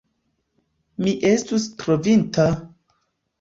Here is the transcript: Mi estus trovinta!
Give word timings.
Mi 1.07 1.13
estus 1.33 1.67
trovinta! 1.83 2.49